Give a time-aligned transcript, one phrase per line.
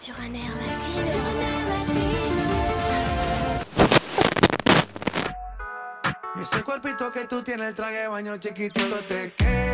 [0.00, 1.02] Sur un air latino.
[6.40, 9.69] Ese cuerpito que tú tienes, el traje de baño chiquitito te queda.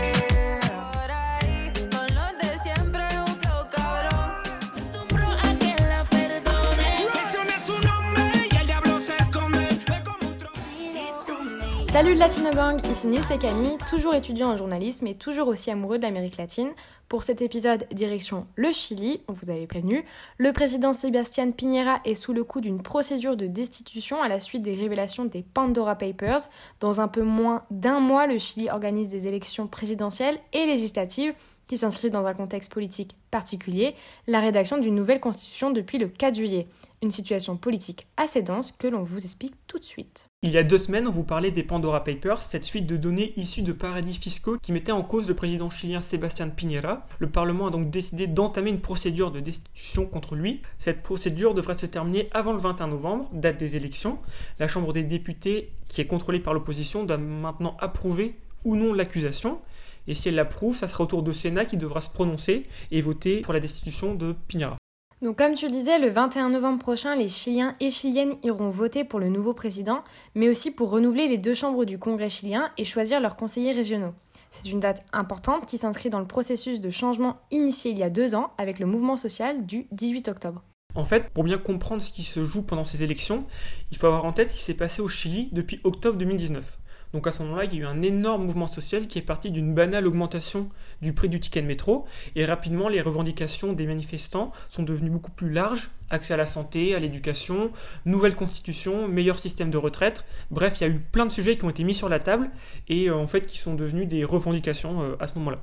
[11.97, 15.97] Salut Latino Gang, ici Nils et Camille, toujours étudiant en journalisme et toujours aussi amoureux
[15.97, 16.73] de l'Amérique latine.
[17.09, 20.05] Pour cet épisode, direction le Chili, on vous avait prévenu.
[20.37, 24.61] Le président Sebastián Piñera est sous le coup d'une procédure de destitution à la suite
[24.61, 26.51] des révélations des Pandora Papers.
[26.81, 31.33] Dans un peu moins d'un mois, le Chili organise des élections présidentielles et législatives
[31.67, 33.95] qui s'inscrivent dans un contexte politique particulier,
[34.27, 36.67] la rédaction d'une nouvelle constitution depuis le 4 juillet.
[37.03, 40.29] Une situation politique assez dense que l'on vous explique tout de suite.
[40.41, 43.35] Il y a deux semaines, on vous parlait des Pandora Papers, cette suite de données
[43.37, 47.07] issues de paradis fiscaux qui mettaient en cause le président chilien Sebastián Piñera.
[47.19, 50.63] Le Parlement a donc décidé d'entamer une procédure de destitution contre lui.
[50.79, 54.19] Cette procédure devrait se terminer avant le 21 novembre, date des élections.
[54.59, 59.61] La Chambre des députés, qui est contrôlée par l'opposition, doit maintenant approuver ou non l'accusation.
[60.09, 63.03] Et si elle l'approuve, ça sera au tour du Sénat qui devra se prononcer et
[63.03, 64.79] voter pour la destitution de Piñera.
[65.23, 69.19] Donc comme tu disais, le 21 novembre prochain, les Chiliens et Chiliennes iront voter pour
[69.19, 73.19] le nouveau président, mais aussi pour renouveler les deux chambres du Congrès chilien et choisir
[73.19, 74.13] leurs conseillers régionaux.
[74.51, 78.11] C'est une date importante qui s'inscrit dans le processus de changement initié il y a
[78.11, 80.63] deux ans avec le mouvement social du 18 octobre.
[80.95, 83.47] En fait, pour bien comprendre ce qui se joue pendant ces élections,
[83.91, 86.79] il faut avoir en tête ce qui s'est passé au Chili depuis octobre 2019.
[87.13, 89.51] Donc à ce moment-là, il y a eu un énorme mouvement social qui est parti
[89.51, 90.69] d'une banale augmentation
[91.03, 92.05] du prix du ticket de métro,
[92.35, 96.95] et rapidement les revendications des manifestants sont devenues beaucoup plus larges, accès à la santé,
[96.95, 97.71] à l'éducation,
[98.05, 101.65] nouvelle constitution, meilleur système de retraite, bref, il y a eu plein de sujets qui
[101.65, 102.51] ont été mis sur la table,
[102.89, 105.59] et euh, en fait qui sont devenus des revendications euh, à ce moment-là.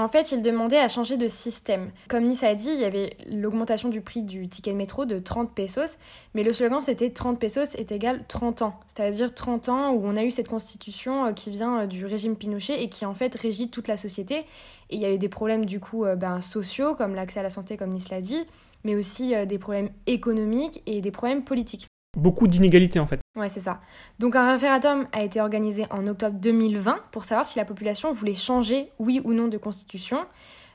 [0.00, 1.90] En fait, il demandait à changer de système.
[2.08, 5.18] Comme Nice a dit, il y avait l'augmentation du prix du ticket de métro de
[5.18, 5.98] 30 pesos,
[6.32, 8.80] mais le slogan c'était 30 pesos est égal 30 ans.
[8.86, 12.34] C'est-à-dire 30 ans où on a eu cette constitution euh, qui vient euh, du régime
[12.34, 14.46] Pinochet et qui en fait régit toute la société.
[14.88, 17.50] Et il y avait des problèmes du coup euh, ben, sociaux, comme l'accès à la
[17.50, 18.46] santé, comme Nice l'a dit,
[18.84, 21.89] mais aussi des problèmes économiques et des problèmes politiques.
[22.16, 23.20] Beaucoup d'inégalités en fait.
[23.36, 23.80] Ouais, c'est ça.
[24.18, 28.34] Donc un référendum a été organisé en octobre 2020 pour savoir si la population voulait
[28.34, 30.26] changer, oui ou non, de constitution.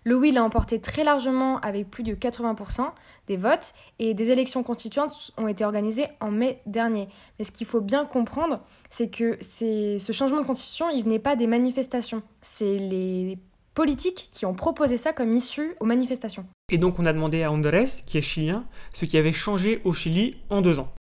[0.05, 2.89] Le oui l'a emporté très largement avec plus de 80%
[3.27, 7.09] des votes et des élections constituantes ont été organisées en mai dernier.
[7.37, 11.35] Mais ce qu'il faut bien comprendre, c'est que ce changement de constitution, il venait pas
[11.35, 12.21] des manifestations.
[12.41, 13.39] C'est les
[13.73, 16.45] politiques qui ont proposé ça comme issue aux manifestations.
[16.71, 19.91] Et donc on a demandé à Andrés, qui est chilien, ce qui avait changé au
[19.91, 20.93] Chili en deux ans.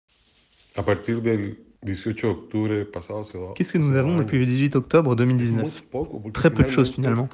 [3.55, 6.67] Qu'est-ce que nous avons depuis le 18 octobre 2019 muy poco, porque Très peu de
[6.69, 7.29] choses finalement.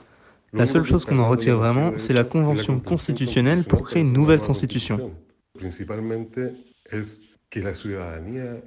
[0.54, 4.42] La seule chose qu'on en retire vraiment, c'est la convention constitutionnelle pour créer une nouvelle
[4.42, 5.12] constitution.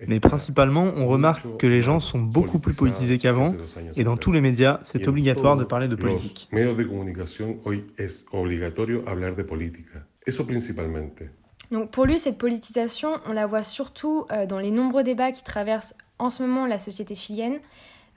[0.07, 3.55] Mais principalement, on remarque que les gens sont beaucoup plus politisés qu'avant,
[3.97, 6.49] et dans tous les médias, c'est obligatoire de parler de politique.
[11.71, 15.43] Donc pour lui, cette politisation, on la voit surtout euh, dans les nombreux débats qui
[15.43, 17.61] traversent en ce moment la société chilienne.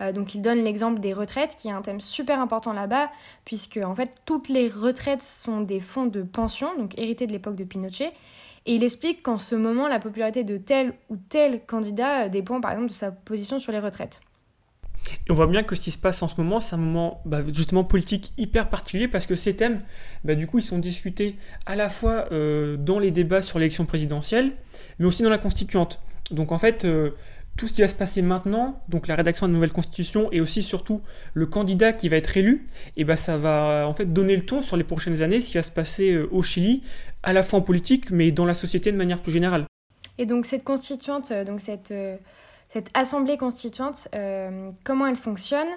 [0.01, 3.09] Euh, donc il donne l'exemple des retraites, qui est un thème super important là-bas,
[3.45, 7.55] puisque en fait toutes les retraites sont des fonds de pension, donc hérités de l'époque
[7.55, 8.13] de Pinochet.
[8.65, 12.59] Et il explique qu'en ce moment, la popularité de tel ou tel candidat euh, dépend
[12.61, 14.21] par exemple de sa position sur les retraites.
[15.27, 17.21] Et on voit bien que ce qui se passe en ce moment, c'est un moment
[17.25, 19.81] bah, justement politique hyper particulier parce que ces thèmes,
[20.23, 21.35] bah, du coup, ils sont discutés
[21.65, 24.51] à la fois euh, dans les débats sur l'élection présidentielle,
[24.99, 25.99] mais aussi dans la constituante.
[26.31, 27.11] Donc en fait, euh,
[27.57, 30.61] tout ce qui va se passer maintenant, donc la rédaction de nouvelle constitution et aussi
[30.61, 31.01] surtout
[31.33, 34.61] le candidat qui va être élu, et bah, ça va en fait donner le ton
[34.61, 36.83] sur les prochaines années, ce qui va se passer euh, au Chili,
[37.23, 39.65] à la fois en politique, mais dans la société de manière plus générale.
[40.17, 41.93] Et donc cette constituante, donc cette,
[42.67, 45.67] cette assemblée constituante, euh, comment elle fonctionne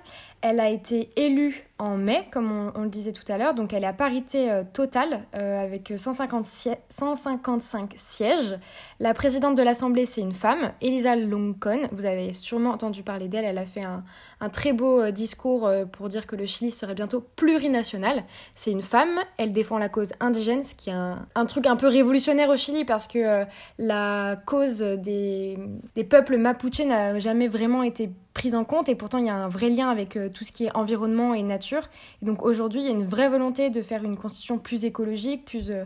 [0.42, 3.84] Elle a été élue en mai, comme on, le disait tout à l'heure, donc elle
[3.84, 8.59] est à parité euh, totale euh, avec 150 siè- 155 sièges.
[9.00, 11.88] La présidente de l'Assemblée, c'est une femme, Elisa Loncon.
[11.92, 13.44] Vous avez sûrement entendu parler d'elle.
[13.44, 14.03] Elle a fait un,
[14.50, 18.24] très beau euh, discours euh, pour dire que le Chili serait bientôt plurinational.
[18.54, 21.88] C'est une femme, elle défend la cause indigène, ce qui est un, truc un peu
[21.88, 23.44] révolutionnaire au Chili parce que euh,
[23.78, 25.59] la cause des,
[25.94, 29.34] des peuples mapuche n'a jamais vraiment été prise en compte et pourtant il y a
[29.34, 31.82] un vrai lien avec euh, tout ce qui est environnement et nature.
[32.22, 35.44] Et donc aujourd'hui, il y a une vraie volonté de faire une constitution plus écologique,
[35.44, 35.84] plus euh,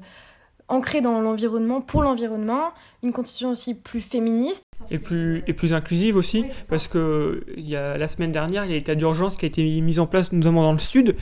[0.68, 4.64] ancrée dans l'environnement, pour l'environnement, une constitution aussi plus féministe.
[4.90, 8.70] et plus, et plus inclusive aussi, parce que il y a, la semaine dernière, il
[8.70, 11.16] y a l'état d'urgence qui a été mis en place, notamment dans le sud,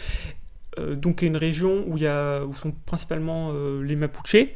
[0.79, 3.53] euh, donc une région où, il y a, où sont principalement
[3.83, 4.49] les Mapuches.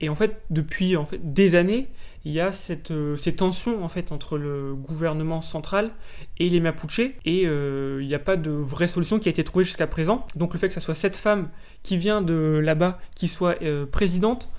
[0.00, 1.88] Et en fait, depuis en fait, des années,
[2.24, 5.90] il y a cette, euh, ces tensions en fait, entre le gouvernement central
[6.38, 7.12] et les Mapuches.
[7.24, 10.26] Et il n'y a pas de vraie solution qui a été trouvée jusqu'à présent.
[10.36, 11.48] Donc le fait que ce soit cette femme
[11.82, 13.58] qui vient de là-bas, qui soit
[13.90, 14.50] présidente,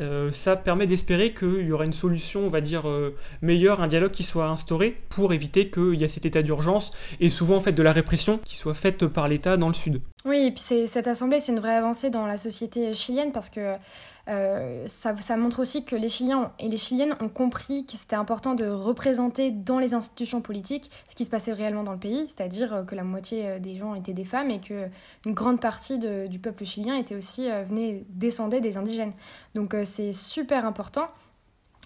[0.00, 3.88] euh, ça permet d'espérer qu'il y aura une solution, on va dire, euh, meilleure, un
[3.88, 7.60] dialogue qui soit instauré pour éviter qu'il y ait cet état d'urgence et souvent en
[7.60, 10.00] fait de la répression qui soit faite par l'État dans le sud.
[10.24, 13.74] Oui, et puis cette assemblée, c'est une vraie avancée dans la société chilienne parce que
[14.28, 18.16] euh, ça, ça, montre aussi que les Chiliens et les Chiliennes ont compris que c'était
[18.16, 22.24] important de représenter dans les institutions politiques ce qui se passait réellement dans le pays,
[22.28, 24.88] c'est-à-dire que la moitié des gens étaient des femmes et que
[25.26, 29.12] une grande partie du peuple chilien était aussi venait descendait des indigènes.
[29.54, 31.08] Donc c'est super important.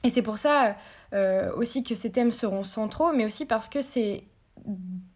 [0.05, 0.77] Et c'est pour ça
[1.15, 4.25] euh, aussi que ces thèmes seront centraux, mais aussi parce que c'est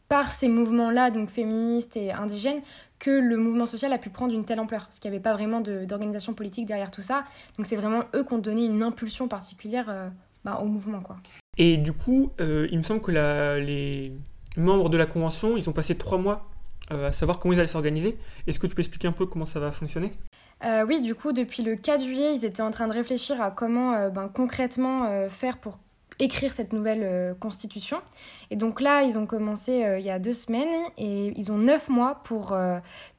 [0.08, 2.60] par ces mouvements-là, donc féministes et indigènes,
[2.99, 4.82] que le mouvement social a pu prendre une telle ampleur.
[4.87, 7.25] Parce qu'il n'y avait pas vraiment d'organisation politique derrière tout ça.
[7.56, 10.08] Donc c'est vraiment eux qui ont donné une impulsion particulière euh,
[10.44, 11.00] bah, au mouvement.
[11.00, 11.16] Quoi.
[11.56, 14.12] Et du coup, euh, il me semble que les
[14.56, 16.49] membres de la Convention, ils ont passé trois mois
[16.90, 18.16] à savoir comment ils allaient s'organiser.
[18.46, 20.10] Est-ce que tu peux expliquer un peu comment ça va fonctionner?
[20.64, 23.50] Euh, oui, du coup, depuis le 4 juillet, ils étaient en train de réfléchir à
[23.50, 25.78] comment euh, ben, concrètement euh, faire pour
[26.19, 27.99] écrire cette nouvelle constitution.
[28.50, 31.88] Et donc là, ils ont commencé il y a deux semaines et ils ont neuf
[31.88, 32.56] mois pour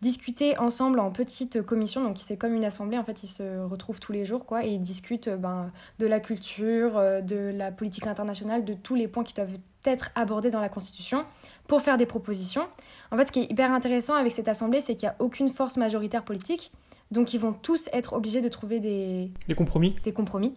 [0.01, 2.03] discuter ensemble en petite commission.
[2.03, 4.69] Donc c'est comme une assemblée, en fait, ils se retrouvent tous les jours quoi, et
[4.69, 9.33] ils discutent ben, de la culture, de la politique internationale, de tous les points qui
[9.33, 9.55] doivent
[9.85, 11.25] être abordés dans la constitution
[11.67, 12.67] pour faire des propositions.
[13.11, 15.49] En fait, ce qui est hyper intéressant avec cette assemblée, c'est qu'il n'y a aucune
[15.49, 16.71] force majoritaire politique.
[17.11, 19.95] Donc ils vont tous être obligés de trouver des, des compromis.
[20.03, 20.53] Des compromis.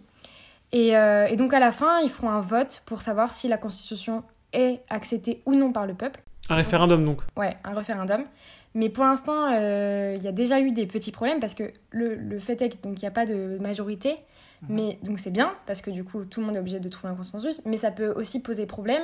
[0.73, 3.59] Et, euh, et, donc à la fin, ils feront un vote pour savoir si la
[3.59, 6.23] Constitution est acceptée ou non par le peuple.
[6.49, 8.25] Un référendum donc Ouais, un référendum.
[8.75, 12.15] Mais pour l'instant, euh, il y a déjà eu des petits problèmes parce que le,
[12.15, 14.17] le fait est qu'il n'y a pas de majorité.
[14.63, 14.69] Mhm.
[14.71, 17.13] Mais donc c'est bien parce que du coup tout le monde est obligé de trouver
[17.13, 17.61] un consensus.
[17.67, 19.03] Mais ça peut aussi poser problème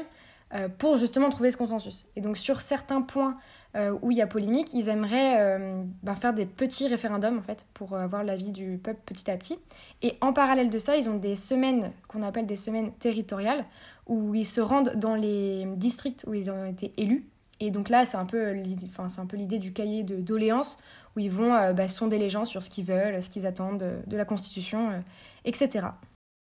[0.54, 2.06] euh, pour justement trouver ce consensus.
[2.16, 3.36] Et donc sur certains points
[3.76, 7.42] euh, où il y a polémique, ils aimeraient euh, ben, faire des petits référendums en
[7.42, 9.58] fait pour avoir l'avis du peuple petit à petit.
[10.00, 13.66] Et en parallèle de ça, ils ont des semaines qu'on appelle des semaines territoriales
[14.06, 17.28] où ils se rendent dans les districts où ils ont été élus.
[17.60, 20.78] Et donc là, c'est un peu l'idée du cahier de doléances
[21.14, 23.98] où ils vont bah, sonder les gens sur ce qu'ils veulent, ce qu'ils attendent de,
[24.06, 25.02] de la Constitution,
[25.44, 25.88] etc.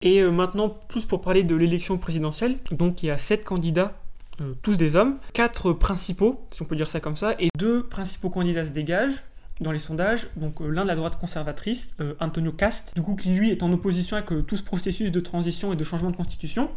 [0.02, 3.94] Et euh, maintenant, plus pour parler de l'élection présidentielle, donc il y a sept candidats,
[4.40, 7.84] euh, tous des hommes, quatre principaux, si on peut dire ça comme ça, et deux
[7.84, 9.22] principaux candidats se dégagent
[9.60, 13.30] dans les sondages, donc euh, l'un de la droite conservatrice, Antonio Cast, du coup qui
[13.30, 16.70] lui est en opposition avec tout ce processus de transition et de changement de constitution,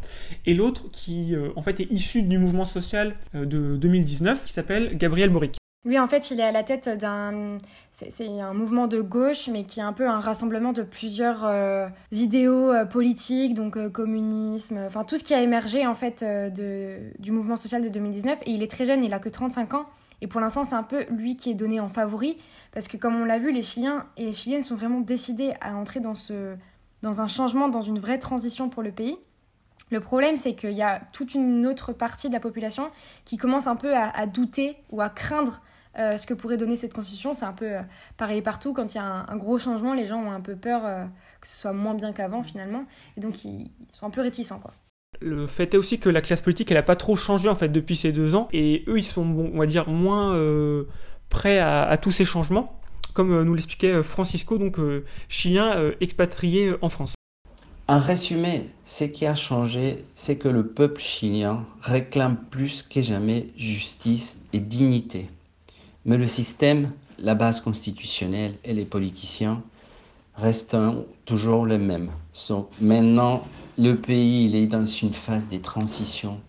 [0.45, 5.31] et l'autre qui en fait est issu du mouvement social de 2019, qui s'appelle Gabriel
[5.31, 5.57] Boric.
[5.85, 7.59] Lui, en fait, il est à la tête d'un.
[7.91, 11.87] C'est un mouvement de gauche, mais qui est un peu un rassemblement de plusieurs euh,
[12.11, 16.97] idéaux euh, politiques, donc euh, communisme, enfin tout ce qui a émergé en fait de,
[17.19, 18.39] du mouvement social de 2019.
[18.47, 19.85] Et il est très jeune, il a que 35 ans.
[20.21, 22.37] Et pour l'instant, c'est un peu lui qui est donné en favori,
[22.73, 25.75] parce que comme on l'a vu, les Chiliens et les Chiliennes sont vraiment décidés à
[25.75, 26.55] entrer dans, ce,
[27.03, 29.17] dans un changement, dans une vraie transition pour le pays.
[29.91, 32.89] Le problème, c'est qu'il y a toute une autre partie de la population
[33.23, 35.61] qui commence un peu à, à douter ou à craindre
[35.97, 37.33] euh, ce que pourrait donner cette constitution.
[37.33, 37.81] C'est un peu euh,
[38.17, 38.73] pareil partout.
[38.73, 41.05] Quand il y a un, gros changement, les gens ont un peu peur euh,
[41.39, 42.85] que ce soit moins bien qu'avant finalement.
[43.15, 44.59] Et donc ils, sont un peu réticents.
[44.59, 44.73] Quoi.
[45.21, 47.69] Le fait est aussi que la classe politique, elle n'a pas trop changé en fait
[47.69, 48.49] depuis ces deux ans.
[48.51, 50.37] Et eux, ils sont, on va dire, moins
[51.29, 52.81] prêts à, tous ces changements.
[53.13, 54.77] Comme nous l'expliquait Francisco, donc
[55.29, 57.14] chilien expatrié en France.
[57.87, 63.49] En résumé, ce qui a changé, c'est que le peuple chilien réclame plus que jamais
[63.57, 65.29] justice et dignité.
[66.03, 69.61] Mais le système, la base constitutionnelle et les politiciens
[70.35, 70.77] restent
[71.25, 72.09] toujours les mêmes.
[72.81, 73.43] maintenant,
[73.77, 76.39] le pays est dans une phase de transition.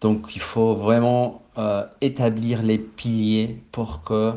[0.00, 4.34] Donc il faut vraiment euh, établir les piliers pour que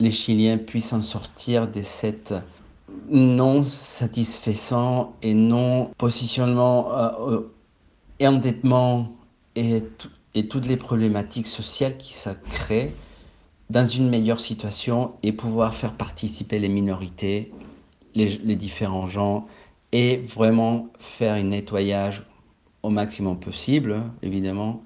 [0.00, 2.32] les Chiliens puissent en sortir de cette
[3.08, 7.40] non satisfaisant et non positionnement euh,
[8.18, 9.12] et endettement
[9.56, 9.82] et,
[10.34, 12.94] et toutes les problématiques sociales qui ça crée
[13.72, 17.52] dans une meilleure situation et pouvoir faire participer les minorités,
[18.14, 19.46] les, différents gens
[19.92, 22.22] et vraiment faire un nettoyage
[22.82, 24.82] au maximum possible, évidemment,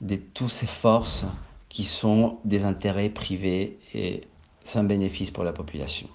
[0.00, 1.24] de toutes ces forces
[1.68, 4.22] qui sont des intérêts privés et
[4.64, 6.08] sans bénéfice pour la population.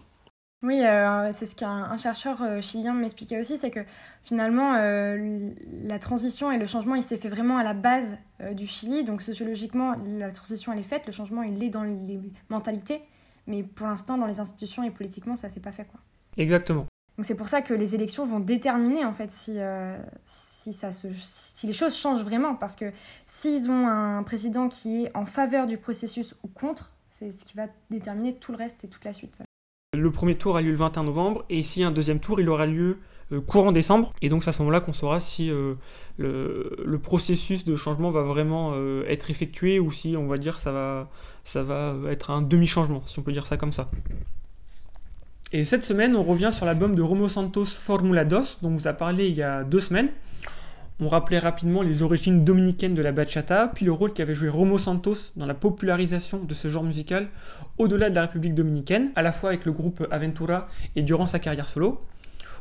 [0.61, 3.79] Oui, euh, c'est ce qu'un chercheur euh, chilien m'expliquait aussi, c'est que
[4.23, 5.51] finalement, euh,
[5.83, 8.17] la transition et le changement, il s'est fait vraiment à la base
[8.51, 9.05] du Chili.
[9.05, 13.01] Donc sociologiquement, la transition, elle est faite, le changement, il est dans les mentalités.
[13.47, 15.85] Mais pour l'instant, dans les institutions et politiquement, ça s'est pas fait.
[15.85, 15.99] Quoi.
[16.37, 16.85] Exactement.
[17.17, 19.57] Donc c'est pour ça que les élections vont déterminer en fait si,
[20.25, 22.55] si, ça se, si les choses changent vraiment.
[22.55, 22.91] Parce que
[23.25, 27.55] s'ils ont un président qui est en faveur du processus ou contre, c'est ce qui
[27.55, 29.41] va déterminer tout le reste et toute la suite.
[29.98, 32.67] Le premier tour a lieu le 21 novembre et si un deuxième tour, il aura
[32.67, 33.00] lieu
[33.31, 34.13] euh, courant décembre.
[34.22, 35.74] Et donc c'est à ce moment-là qu'on saura si euh,
[36.19, 40.72] le, processus de changement va vraiment euh, être effectué ou si on va dire ça
[40.72, 41.10] va,
[41.43, 43.89] ça va être un demi-changement, si on peut dire ça comme ça.
[45.53, 48.88] Et cette semaine, on revient sur l'album de Romo Santos Formula Dos, dont on vous
[48.88, 50.10] a parlé il y a deux semaines.
[51.01, 54.77] On rappelait rapidement les origines dominicaines de la bachata, puis le rôle qu'avait joué Romo
[54.77, 57.29] Santos dans la popularisation de ce genre musical
[57.77, 61.39] au-delà de la République dominicaine, à la fois avec le groupe Aventura et durant sa
[61.39, 62.01] carrière solo.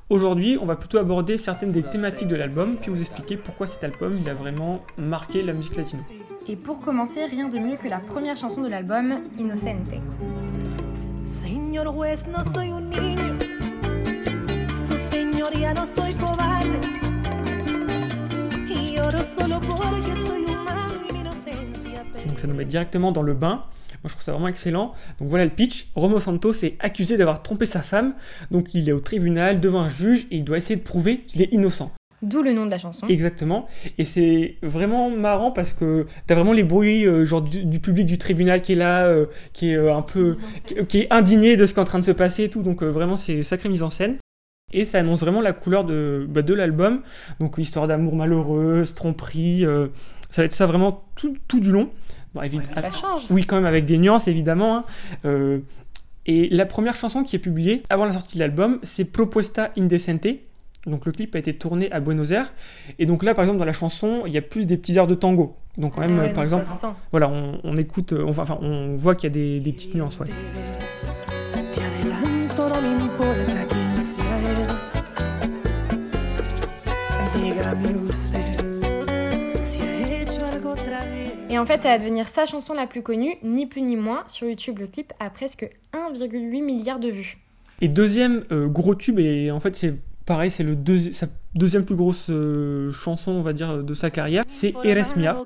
[0.09, 3.83] Aujourd'hui, on va plutôt aborder certaines des thématiques de l'album, puis vous expliquer pourquoi cet
[3.83, 6.03] album il a vraiment marqué la musique latino.
[6.47, 10.01] Et pour commencer, rien de mieux que la première chanson de l'album, Innocente.
[11.25, 13.37] Señor juez, no soy un niño.
[14.77, 17.08] Su señoría no soy cobarde.
[22.27, 23.65] Donc ça nous met directement dans le bain.
[24.03, 24.93] Moi, je trouve ça vraiment excellent.
[25.19, 25.89] Donc voilà le pitch.
[25.95, 28.15] Romo Santos est accusé d'avoir trompé sa femme.
[28.51, 31.43] Donc il est au tribunal devant un juge et il doit essayer de prouver qu'il
[31.43, 31.91] est innocent.
[32.21, 33.07] D'où le nom de la chanson.
[33.07, 33.69] Exactement.
[33.97, 38.07] Et c'est vraiment marrant parce que t'as vraiment les bruits euh, genre du, du, public
[38.07, 40.37] du tribunal qui est là, euh, qui est euh, un peu,
[40.67, 42.63] qui, qui, est indigné de ce qui est en train de se passer et tout.
[42.63, 44.17] Donc euh, vraiment c'est sacrée mise en scène.
[44.73, 47.01] Et ça annonce vraiment la couleur de, bah, de l'album.
[47.41, 49.65] Donc histoire d'amour malheureuse, tromperie.
[49.65, 49.89] euh,
[50.31, 51.91] ça va être ça vraiment tout, tout du long.
[52.35, 53.23] Bon, évidemment, Ça change.
[53.31, 54.77] oui, quand même avec des nuances évidemment.
[54.79, 54.85] hein.
[55.25, 55.61] Euh,
[56.27, 60.27] et la première chanson qui est publiée avant la sortie de l'album, c'est Propuesta Indecente.
[60.87, 62.53] Donc le clip a été tourné à Buenos Aires.
[62.99, 65.07] Et donc là, par exemple, dans la chanson, il y a plus des petits airs
[65.07, 65.57] de tango.
[65.79, 68.31] Donc quand même, Ah ouais, euh, par exemple, se voilà, on, on écoute, euh, on,
[68.31, 70.19] enfin, on voit qu'il y a des, des petites nuances.
[70.19, 70.27] Ouais.
[81.59, 84.23] Et en fait, ça va devenir sa chanson la plus connue, ni plus ni moins.
[84.29, 87.39] Sur YouTube, le clip a presque 1,8 milliard de vues.
[87.81, 91.97] Et deuxième euh, gros tube, et en fait c'est pareil, c'est deuxi- sa deuxième plus
[91.97, 95.37] grosse euh, chanson, on va dire, de sa carrière, c'est Eres Mia.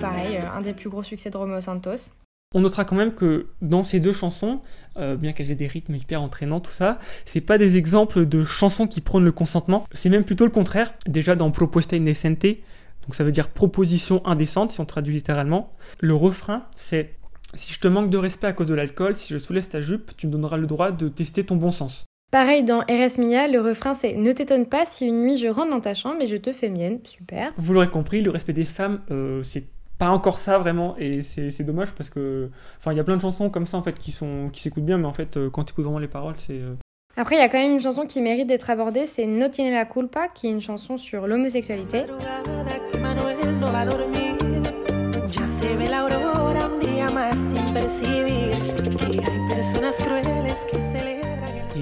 [0.00, 2.10] Pareil, euh, un des plus gros succès de Romeo Santos.
[2.54, 4.60] On notera quand même que dans ces deux chansons,
[4.96, 8.44] euh, bien qu'elles aient des rythmes hyper entraînants, tout ça, c'est pas des exemples de
[8.44, 10.94] chansons qui prônent le consentement, c'est même plutôt le contraire.
[11.06, 12.44] Déjà dans Proposta Indecente,
[13.02, 17.14] donc ça veut dire proposition indécente si on traduit littéralement, le refrain c'est
[17.54, 20.16] si je te manque de respect à cause de l'alcool, si je soulève ta jupe,
[20.16, 22.06] tu me donneras le droit de tester ton bon sens.
[22.30, 25.70] Pareil, dans RS Mia, le refrain c'est Ne t'étonne pas si une nuit je rentre
[25.70, 26.98] dans ta chambre et je te fais mienne.
[27.04, 27.52] Super.
[27.58, 29.64] Vous l'aurez compris, le respect des femmes, euh, c'est
[30.02, 33.20] pas encore ça vraiment, et c'est dommage parce que, enfin, il y a plein de
[33.20, 35.62] chansons comme ça en fait qui sont qui s'écoutent bien, mais en fait, euh, quand
[35.62, 36.74] tu écoutes vraiment les paroles, c'est euh,
[37.16, 39.72] Après, il y a quand même une chanson qui mérite d'être abordée, c'est No tiene
[39.72, 42.02] la culpa, qui est une chanson sur l'homosexualité.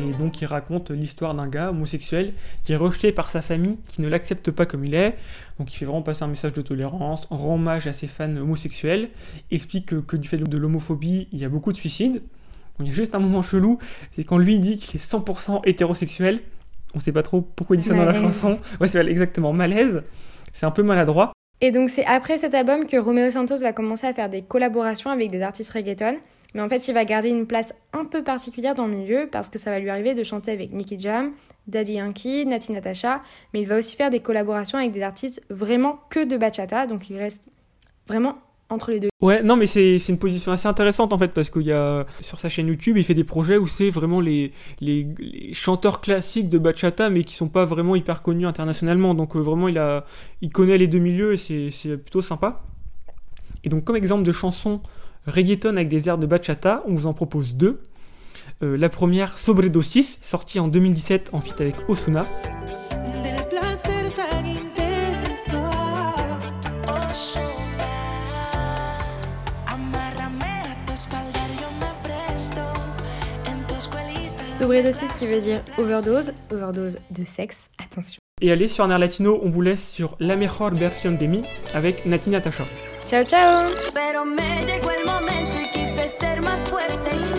[0.00, 4.00] Et donc il raconte l'histoire d'un gars homosexuel qui est rejeté par sa famille, qui
[4.00, 5.16] ne l'accepte pas comme il est.
[5.58, 9.10] Donc il fait vraiment passer un message de tolérance, rend hommage à ses fans homosexuels,
[9.50, 12.22] explique que, que du fait de l'homophobie, il y a beaucoup de suicides.
[12.78, 13.78] Il y a juste un moment chelou,
[14.12, 16.40] c'est quand lui dit qu'il est 100% hétérosexuel.
[16.94, 18.58] On sait pas trop pourquoi il dit ça dans la chanson.
[18.80, 20.02] Ouais, c'est exactement malaise.
[20.52, 21.32] C'est un peu maladroit.
[21.60, 25.10] Et donc c'est après cet album que Romeo Santos va commencer à faire des collaborations
[25.10, 26.16] avec des artistes reggaeton.
[26.54, 29.48] Mais en fait, il va garder une place un peu particulière dans le milieu parce
[29.48, 31.32] que ça va lui arriver de chanter avec Nicky Jam,
[31.68, 33.22] Daddy Yankee, Nati Natasha.
[33.54, 36.86] Mais il va aussi faire des collaborations avec des artistes vraiment que de bachata.
[36.86, 37.48] Donc il reste
[38.08, 38.38] vraiment
[38.68, 39.08] entre les deux.
[39.20, 42.38] Ouais, non, mais c'est une position assez intéressante en fait, parce qu'il y a sur
[42.38, 45.06] sa chaîne YouTube, il fait des projets où c'est vraiment les, les,
[45.52, 49.14] chanteurs classiques de bachata, mais qui sont pas vraiment hyper connus internationalement.
[49.14, 50.04] Donc euh, vraiment, il, a,
[50.40, 52.62] il connaît les deux milieux et c'est plutôt sympa.
[53.62, 54.80] Et donc, comme exemple de chanson
[55.26, 57.80] reggaeton avec des airs de bachata, on vous en propose deux.
[58.62, 62.24] Euh, la première, Sobredosis, sortie en 2017 en feat avec Osuna.
[73.76, 74.44] escuelita.
[74.58, 78.18] Sobredosis qui veut dire overdose, overdose de sexe, attention.
[78.42, 81.42] Et allez, sur un air latino, on vous laisse sur La Mejor Versión de Mi
[81.74, 82.64] avec Nati Natasha.
[83.06, 87.29] Ciao ciao Pero me llegó el momento y quise ser más fuerte